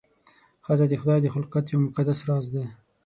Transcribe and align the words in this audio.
ښځه 0.65 0.85
د 0.89 0.93
خدای 1.01 1.19
د 1.23 1.27
خلقت 1.33 1.65
یو 1.69 1.79
مقدس 1.87 2.19
راز 2.27 2.45
دی. 2.53 2.63